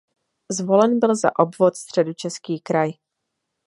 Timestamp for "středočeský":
1.75-2.59